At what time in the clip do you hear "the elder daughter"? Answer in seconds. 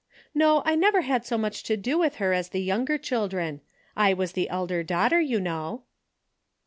4.31-5.21